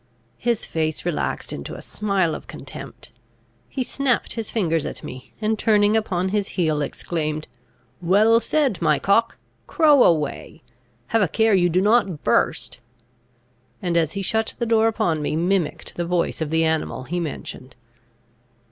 [0.39, 3.11] His face relaxed into a smile of contempt;
[3.69, 7.47] he snapped his fingers at me; and, turning upon his heel, exclaimed,
[8.01, 9.37] "Well said, my cock!
[9.67, 10.63] crow away!
[11.09, 12.79] Have a care you do not burst!"
[13.79, 17.19] and, as he shut the door upon me, mimicked the voice of the animal he
[17.19, 17.75] mentioned.